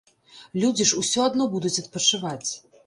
[0.61, 2.51] Людзі ж усё адно будуць адпачываць.